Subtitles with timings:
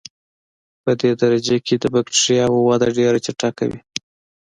[0.83, 3.79] پدې درجه کې د بکټریاوو وده ډېره چټکه وي.